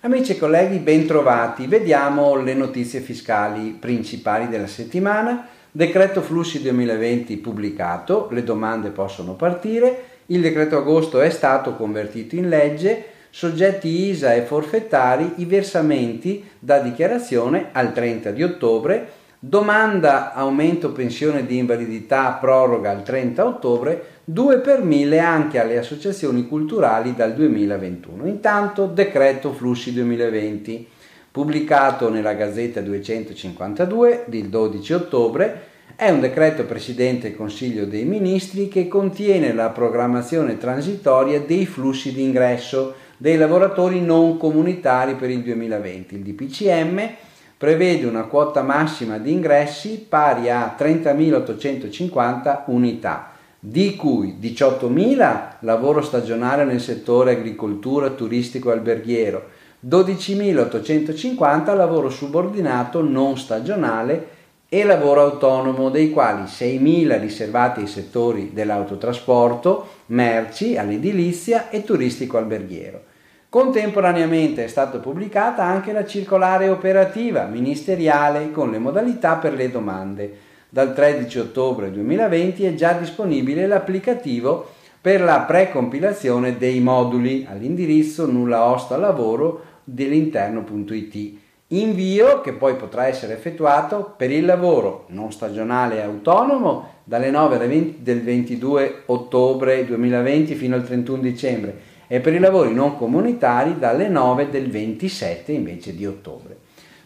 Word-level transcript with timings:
Amici 0.00 0.32
e 0.32 0.38
colleghi, 0.38 0.78
bentrovati. 0.78 1.68
Vediamo 1.68 2.34
le 2.34 2.54
notizie 2.54 2.98
fiscali 2.98 3.76
principali 3.78 4.48
della 4.48 4.66
settimana. 4.66 5.46
Decreto 5.70 6.20
Flussi 6.20 6.60
2020 6.62 7.36
pubblicato, 7.36 8.26
le 8.32 8.42
domande 8.42 8.90
possono 8.90 9.34
partire. 9.34 10.04
Il 10.26 10.40
decreto 10.40 10.78
agosto 10.78 11.20
è 11.20 11.30
stato 11.30 11.76
convertito 11.76 12.34
in 12.34 12.48
legge, 12.48 13.04
soggetti 13.30 14.08
ISA 14.08 14.34
e 14.34 14.42
forfettari 14.42 15.34
i 15.36 15.44
versamenti 15.44 16.44
da 16.58 16.80
dichiarazione 16.80 17.68
al 17.70 17.92
30 17.92 18.32
di 18.32 18.42
ottobre, 18.42 19.12
domanda 19.46 20.32
aumento 20.32 20.90
pensione 20.92 21.44
di 21.44 21.58
invalidità 21.58 22.32
proroga 22.40 22.90
al 22.90 23.02
30 23.02 23.44
ottobre, 23.44 24.04
2 24.24 24.58
per 24.60 24.82
1000 24.82 25.18
anche 25.18 25.60
alle 25.60 25.76
associazioni 25.76 26.48
culturali 26.48 27.14
dal 27.14 27.34
2021. 27.34 28.26
Intanto 28.26 28.86
decreto 28.86 29.52
Flussi 29.52 29.92
2020 29.92 30.88
pubblicato 31.30 32.08
nella 32.08 32.32
Gazzetta 32.32 32.80
252 32.80 34.24
del 34.28 34.48
12 34.48 34.92
ottobre, 34.94 35.62
è 35.94 36.08
un 36.08 36.20
decreto 36.20 36.64
Presidente 36.64 37.28
del 37.28 37.36
Consiglio 37.36 37.84
dei 37.84 38.04
Ministri 38.04 38.68
che 38.68 38.88
contiene 38.88 39.52
la 39.52 39.68
programmazione 39.68 40.56
transitoria 40.56 41.40
dei 41.40 41.66
flussi 41.66 42.14
di 42.14 42.22
ingresso 42.22 42.94
dei 43.18 43.36
lavoratori 43.36 44.00
non 44.00 44.38
comunitari 44.38 45.16
per 45.16 45.28
il 45.28 45.42
2020. 45.42 46.14
Il 46.14 46.22
DPCM 46.22 47.10
prevede 47.56 48.06
una 48.06 48.24
quota 48.24 48.62
massima 48.62 49.18
di 49.18 49.32
ingressi 49.32 50.06
pari 50.08 50.50
a 50.50 50.74
30.850 50.78 52.62
unità, 52.66 53.30
di 53.58 53.96
cui 53.96 54.36
18.000 54.40 55.40
lavoro 55.60 56.02
stagionale 56.02 56.64
nel 56.64 56.80
settore 56.80 57.32
agricoltura, 57.32 58.10
turistico 58.10 58.70
e 58.70 58.72
alberghiero, 58.74 59.48
12.850 59.86 61.76
lavoro 61.76 62.10
subordinato 62.10 63.02
non 63.02 63.36
stagionale 63.36 64.28
e 64.68 64.82
lavoro 64.82 65.22
autonomo, 65.22 65.88
dei 65.88 66.10
quali 66.10 66.42
6.000 66.42 67.20
riservati 67.20 67.80
ai 67.80 67.86
settori 67.86 68.50
dell'autotrasporto, 68.52 69.88
merci, 70.06 70.76
all'edilizia 70.76 71.70
e 71.70 71.84
turistico 71.84 72.38
alberghiero. 72.38 73.12
Contemporaneamente 73.54 74.64
è 74.64 74.66
stata 74.66 74.98
pubblicata 74.98 75.62
anche 75.62 75.92
la 75.92 76.04
circolare 76.04 76.68
operativa 76.68 77.44
ministeriale 77.44 78.50
con 78.50 78.72
le 78.72 78.80
modalità 78.80 79.36
per 79.36 79.54
le 79.54 79.70
domande. 79.70 80.38
Dal 80.68 80.92
13 80.92 81.38
ottobre 81.38 81.92
2020 81.92 82.64
è 82.64 82.74
già 82.74 82.94
disponibile 82.94 83.68
l'applicativo 83.68 84.70
per 85.00 85.20
la 85.20 85.42
precompilazione 85.42 86.58
dei 86.58 86.80
moduli 86.80 87.46
all'indirizzo 87.48 88.28
nulla 88.28 88.64
osta 88.64 88.96
lavoro 88.96 89.62
dell'interno.it. 89.84 91.38
Invio 91.68 92.40
che 92.40 92.54
poi 92.54 92.74
potrà 92.74 93.06
essere 93.06 93.34
effettuato 93.34 94.14
per 94.16 94.32
il 94.32 94.46
lavoro 94.46 95.04
non 95.10 95.30
stagionale 95.30 95.98
e 95.98 96.00
autonomo 96.00 96.88
dalle 97.04 97.30
9 97.30 97.94
del 98.00 98.20
22 98.20 99.02
ottobre 99.06 99.84
2020 99.84 100.56
fino 100.56 100.74
al 100.74 100.84
31 100.84 101.22
dicembre 101.22 101.92
e 102.06 102.20
per 102.20 102.34
i 102.34 102.38
lavori 102.38 102.74
non 102.74 102.96
comunitari 102.96 103.78
dalle 103.78 104.08
9 104.08 104.50
del 104.50 104.70
27 104.70 105.52
invece 105.52 105.94
di 105.94 106.06
ottobre. 106.06 106.56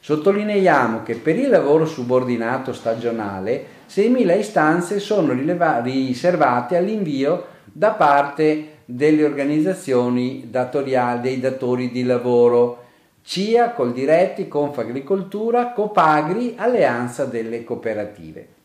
Sottolineiamo 0.01 1.03
che 1.03 1.17
per 1.17 1.37
il 1.37 1.49
lavoro 1.49 1.85
subordinato 1.85 2.73
stagionale 2.73 3.77
6.000 3.91 4.39
istanze 4.39 5.01
sono 5.01 5.33
riservate 5.33 6.77
all'invio 6.77 7.45
da 7.65 7.91
parte 7.91 8.77
delle 8.85 9.25
organizzazioni 9.25 10.47
datoriali, 10.49 11.21
dei 11.21 11.41
datori 11.41 11.91
di 11.91 12.05
lavoro, 12.05 12.85
CIA, 13.23 13.73
Coldiretti, 13.73 14.49
Confagricoltura, 14.49 15.73
Copagri, 15.73 16.55
Alleanza 16.57 17.27
delle 17.27 17.65
Cooperative. 17.65 18.58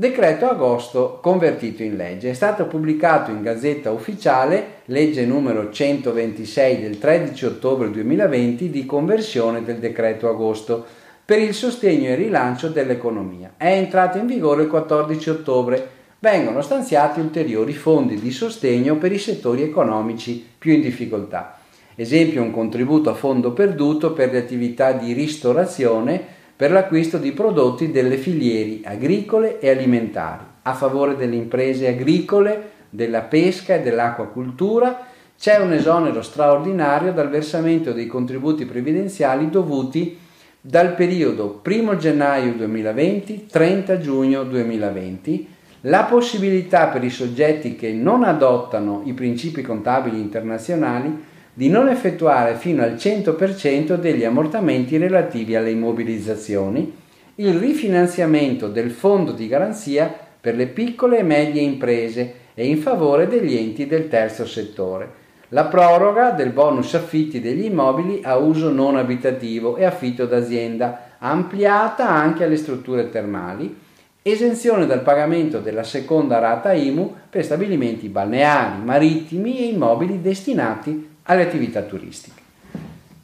Decreto 0.00 0.48
agosto 0.48 1.18
convertito 1.20 1.82
in 1.82 1.96
legge. 1.96 2.30
È 2.30 2.32
stato 2.32 2.66
pubblicato 2.66 3.32
in 3.32 3.42
Gazzetta 3.42 3.90
Ufficiale, 3.90 4.82
legge 4.84 5.26
numero 5.26 5.72
126 5.72 6.80
del 6.80 6.98
13 7.00 7.46
ottobre 7.46 7.90
2020 7.90 8.70
di 8.70 8.86
conversione 8.86 9.64
del 9.64 9.78
decreto 9.78 10.28
agosto 10.28 10.86
per 11.24 11.40
il 11.40 11.52
sostegno 11.52 12.10
e 12.10 12.14
rilancio 12.14 12.68
dell'economia. 12.68 13.54
È 13.56 13.72
entrato 13.72 14.18
in 14.18 14.26
vigore 14.26 14.62
il 14.62 14.68
14 14.68 15.30
ottobre 15.30 15.88
vengono 16.20 16.62
stanziati 16.62 17.18
ulteriori 17.18 17.72
fondi 17.72 18.20
di 18.20 18.30
sostegno 18.30 18.98
per 18.98 19.10
i 19.10 19.18
settori 19.18 19.62
economici 19.62 20.46
più 20.56 20.74
in 20.74 20.80
difficoltà. 20.80 21.58
Esempio 21.96 22.40
un 22.40 22.52
contributo 22.52 23.10
a 23.10 23.14
fondo 23.14 23.50
perduto 23.50 24.12
per 24.12 24.30
le 24.30 24.38
attività 24.38 24.92
di 24.92 25.12
ristorazione 25.12 26.36
per 26.58 26.72
l'acquisto 26.72 27.18
di 27.18 27.30
prodotti 27.30 27.92
delle 27.92 28.16
filiere 28.16 28.80
agricole 28.82 29.60
e 29.60 29.70
alimentari, 29.70 30.42
a 30.62 30.74
favore 30.74 31.14
delle 31.14 31.36
imprese 31.36 31.86
agricole, 31.86 32.70
della 32.90 33.20
pesca 33.20 33.76
e 33.76 33.80
dell'acquacultura, 33.80 35.06
c'è 35.38 35.60
un 35.60 35.72
esonero 35.72 36.20
straordinario 36.20 37.12
dal 37.12 37.30
versamento 37.30 37.92
dei 37.92 38.08
contributi 38.08 38.64
previdenziali 38.64 39.50
dovuti 39.50 40.18
dal 40.60 40.94
periodo 40.94 41.62
1 41.64 41.96
gennaio 41.96 42.54
2020-30 42.54 44.00
giugno 44.00 44.42
2020 44.42 45.48
la 45.82 46.02
possibilità 46.10 46.88
per 46.88 47.04
i 47.04 47.10
soggetti 47.10 47.76
che 47.76 47.92
non 47.92 48.24
adottano 48.24 49.02
i 49.04 49.12
principi 49.12 49.62
contabili 49.62 50.18
internazionali 50.18 51.36
di 51.58 51.68
non 51.68 51.88
effettuare 51.88 52.54
fino 52.54 52.84
al 52.84 52.92
100% 52.92 53.96
degli 53.96 54.22
ammortamenti 54.22 54.96
relativi 54.96 55.56
alle 55.56 55.72
immobilizzazioni, 55.72 56.94
il 57.34 57.54
rifinanziamento 57.54 58.68
del 58.68 58.92
fondo 58.92 59.32
di 59.32 59.48
garanzia 59.48 60.08
per 60.40 60.54
le 60.54 60.68
piccole 60.68 61.18
e 61.18 61.24
medie 61.24 61.60
imprese 61.60 62.34
e 62.54 62.64
in 62.64 62.78
favore 62.78 63.26
degli 63.26 63.56
enti 63.56 63.88
del 63.88 64.06
terzo 64.06 64.46
settore, 64.46 65.10
la 65.48 65.64
proroga 65.64 66.30
del 66.30 66.50
bonus 66.50 66.94
affitti 66.94 67.40
degli 67.40 67.64
immobili 67.64 68.20
a 68.22 68.36
uso 68.36 68.70
non 68.70 68.96
abitativo 68.96 69.76
e 69.76 69.84
affitto 69.84 70.26
d'azienda, 70.26 71.16
ampliata 71.18 72.08
anche 72.08 72.44
alle 72.44 72.56
strutture 72.56 73.10
termali, 73.10 73.76
esenzione 74.22 74.86
dal 74.86 75.02
pagamento 75.02 75.58
della 75.58 75.82
seconda 75.82 76.38
rata 76.38 76.72
IMU 76.72 77.14
per 77.28 77.44
stabilimenti 77.44 78.06
balneari, 78.08 78.80
marittimi 78.84 79.58
e 79.58 79.64
immobili 79.64 80.20
destinati 80.20 81.16
alle 81.30 81.42
attività 81.42 81.82
turistiche. 81.82 82.42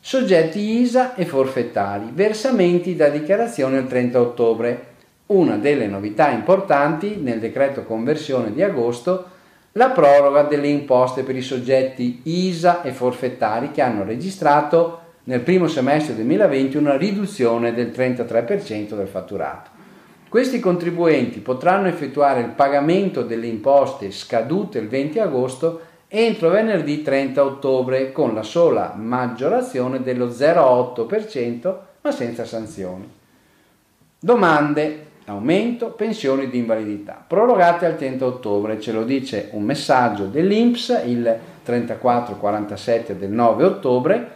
Soggetti 0.00 0.80
ISA 0.80 1.14
e 1.14 1.24
forfettari, 1.24 2.10
versamenti 2.12 2.94
da 2.94 3.08
dichiarazione 3.08 3.78
il 3.78 3.86
30 3.86 4.20
ottobre. 4.20 4.86
Una 5.26 5.56
delle 5.56 5.86
novità 5.86 6.28
importanti 6.30 7.16
nel 7.16 7.40
decreto 7.40 7.84
conversione 7.84 8.52
di 8.52 8.62
agosto 8.62 9.30
la 9.72 9.88
proroga 9.88 10.42
delle 10.42 10.68
imposte 10.68 11.22
per 11.22 11.34
i 11.34 11.42
soggetti 11.42 12.20
ISA 12.24 12.82
e 12.82 12.92
forfettari 12.92 13.70
che 13.70 13.80
hanno 13.80 14.04
registrato 14.04 15.00
nel 15.24 15.40
primo 15.40 15.66
semestre 15.66 16.14
2020 16.14 16.76
una 16.76 16.98
riduzione 16.98 17.72
del 17.72 17.88
33% 17.88 18.94
del 18.94 19.08
fatturato. 19.08 19.70
Questi 20.28 20.60
contribuenti 20.60 21.40
potranno 21.40 21.88
effettuare 21.88 22.40
il 22.40 22.50
pagamento 22.50 23.22
delle 23.22 23.46
imposte 23.46 24.10
scadute 24.10 24.78
il 24.78 24.88
20 24.88 25.18
agosto 25.18 25.80
entro 26.16 26.48
venerdì 26.48 27.02
30 27.02 27.44
ottobre 27.44 28.12
con 28.12 28.34
la 28.34 28.44
sola 28.44 28.94
maggiorazione 28.96 30.00
dello 30.00 30.28
0,8% 30.28 31.76
ma 32.02 32.12
senza 32.12 32.44
sanzioni. 32.44 33.10
Domande, 34.20 35.06
aumento, 35.24 35.88
pensioni 35.88 36.48
di 36.48 36.58
invalidità, 36.58 37.24
prorogate 37.26 37.86
al 37.86 37.96
30 37.96 38.24
ottobre, 38.24 38.80
ce 38.80 38.92
lo 38.92 39.02
dice 39.02 39.48
un 39.52 39.64
messaggio 39.64 40.26
dell'INPS 40.26 41.02
il 41.06 41.36
3447 41.64 43.18
del 43.18 43.30
9 43.30 43.64
ottobre, 43.64 44.30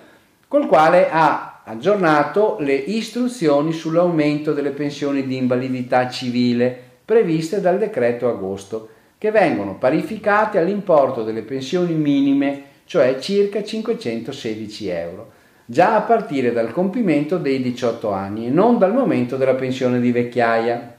col 0.48 0.66
quale 0.66 1.08
ha 1.08 1.60
aggiornato 1.62 2.56
le 2.58 2.74
istruzioni 2.74 3.72
sull'aumento 3.72 4.52
delle 4.52 4.70
pensioni 4.70 5.24
di 5.28 5.36
invalidità 5.36 6.08
civile 6.08 6.76
previste 7.04 7.60
dal 7.60 7.78
decreto 7.78 8.28
agosto, 8.28 8.88
che 9.18 9.32
vengono 9.32 9.76
parificate 9.76 10.58
all'importo 10.58 11.24
delle 11.24 11.42
pensioni 11.42 11.94
minime, 11.94 12.62
cioè 12.84 13.18
circa 13.18 13.64
516 13.64 14.88
euro, 14.88 15.30
già 15.64 15.96
a 15.96 16.02
partire 16.02 16.52
dal 16.52 16.72
compimento 16.72 17.36
dei 17.36 17.60
18 17.60 18.12
anni 18.12 18.46
e 18.46 18.50
non 18.50 18.78
dal 18.78 18.94
momento 18.94 19.36
della 19.36 19.56
pensione 19.56 20.00
di 20.00 20.12
vecchiaia. 20.12 20.96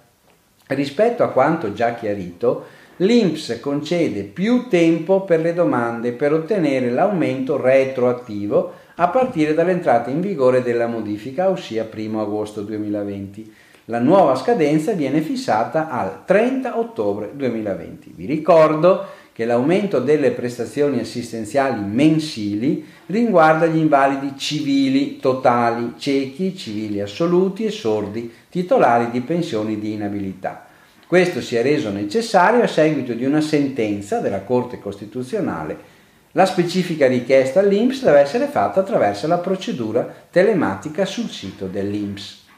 Rispetto 0.67 1.23
a 1.23 1.29
quanto 1.29 1.73
già 1.73 1.95
chiarito, 1.95 2.65
l'INPS 2.97 3.59
concede 3.61 4.23
più 4.23 4.67
tempo 4.67 5.21
per 5.21 5.39
le 5.39 5.53
domande 5.53 6.11
per 6.11 6.33
ottenere 6.33 6.91
l'aumento 6.91 7.59
retroattivo 7.59 8.73
a 8.95 9.07
partire 9.07 9.53
dall'entrata 9.53 10.09
in 10.09 10.19
vigore 10.19 10.61
della 10.61 10.87
modifica, 10.87 11.49
ossia 11.49 11.87
1 11.91 12.21
agosto 12.21 12.61
2020. 12.61 13.53
La 13.89 13.97
nuova 13.97 14.35
scadenza 14.35 14.91
viene 14.91 15.19
fissata 15.19 15.89
al 15.89 16.23
30 16.23 16.77
ottobre 16.77 17.31
2020. 17.33 18.13
Vi 18.15 18.27
ricordo 18.27 19.03
che 19.33 19.45
l'aumento 19.45 19.97
delle 19.99 20.29
prestazioni 20.29 20.99
assistenziali 20.99 21.81
mensili 21.81 22.85
riguarda 23.07 23.65
gli 23.65 23.79
invalidi 23.79 24.37
civili 24.37 25.17
totali, 25.17 25.95
ciechi, 25.97 26.55
civili 26.55 27.01
assoluti 27.01 27.65
e 27.65 27.71
sordi, 27.71 28.31
titolari 28.47 29.09
di 29.09 29.21
pensioni 29.21 29.79
di 29.79 29.93
inabilità. 29.93 30.67
Questo 31.07 31.41
si 31.41 31.55
è 31.55 31.63
reso 31.63 31.89
necessario 31.89 32.61
a 32.61 32.67
seguito 32.67 33.13
di 33.13 33.25
una 33.25 33.41
sentenza 33.41 34.19
della 34.19 34.41
Corte 34.41 34.77
Costituzionale. 34.77 35.77
La 36.33 36.45
specifica 36.45 37.07
richiesta 37.07 37.61
all'INPS 37.61 38.03
deve 38.03 38.19
essere 38.19 38.45
fatta 38.45 38.81
attraverso 38.81 39.25
la 39.25 39.39
procedura 39.39 40.07
telematica 40.29 41.05
sul 41.05 41.29
sito 41.29 41.65
dell'INPS. 41.65 42.48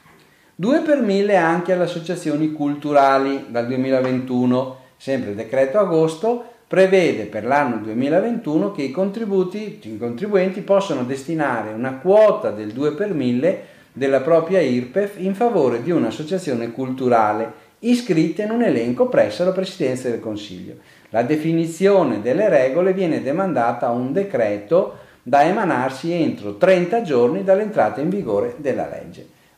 2 0.62 0.82
per 0.82 1.02
1000 1.02 1.38
anche 1.38 1.74
alle 1.74 1.86
associazioni 1.86 2.52
culturali 2.52 3.46
dal 3.50 3.66
2021, 3.66 4.78
sempre 4.96 5.34
decreto 5.34 5.80
agosto, 5.80 6.44
prevede 6.68 7.24
per 7.24 7.46
l'anno 7.46 7.78
2021 7.78 8.72
che 8.72 8.84
i, 8.84 8.90
i 8.92 9.98
contribuenti 9.98 10.62
possano 10.62 11.04
destinare 11.04 11.74
una 11.74 11.94
quota 11.96 12.52
del 12.52 12.74
2 12.74 12.92
per 12.92 13.12
1000 13.12 13.66
della 13.92 14.22
propria 14.22 14.62
IRPEF 14.62 15.16
in 15.18 15.34
favore 15.34 15.82
di 15.82 15.90
un'associazione 15.90 16.72
culturale 16.72 17.52
iscritta 17.80 18.44
in 18.44 18.52
un 18.52 18.62
elenco 18.62 19.08
presso 19.08 19.44
la 19.44 19.54
Presidenza 19.54 20.10
del 20.10 20.20
Consiglio. 20.20 20.76
La 21.10 21.24
definizione 21.24 22.22
delle 22.22 22.50
regole 22.50 22.94
viene 22.94 23.24
demandata 23.24 23.88
a 23.88 23.92
un 23.94 24.14
decreto 24.14 25.00
da 25.24 25.42
emanarsi 25.42 26.12
entro 26.12 26.58
30 26.58 27.02
giorni 27.02 27.44
dall'entrata 27.44 28.00
in 28.00 28.10
vigore 28.10 28.54
della 28.58 28.88
legge. 28.88 29.40